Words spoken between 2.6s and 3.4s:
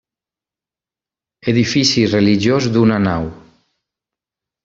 d'una nau.